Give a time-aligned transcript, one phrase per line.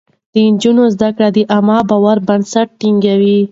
[0.33, 3.39] د نجونو زده کړه د عامه باور بنسټ ټينګوي.